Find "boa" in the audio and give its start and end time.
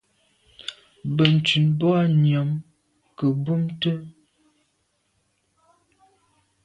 1.79-2.01